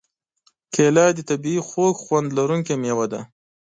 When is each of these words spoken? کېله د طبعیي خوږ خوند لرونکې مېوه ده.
کېله 0.73 1.05
د 1.17 1.19
طبعیي 1.29 1.59
خوږ 1.67 1.95
خوند 2.03 2.27
لرونکې 2.37 2.73
مېوه 2.81 3.05
ده. 3.11 3.21